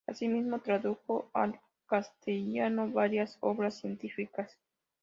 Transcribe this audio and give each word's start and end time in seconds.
Asimismo, 0.07 0.57
tradujo 0.61 1.29
al 1.31 1.59
castellano 1.85 2.89
varias 2.89 3.37
obras 3.39 3.75
científicas. 3.79 4.57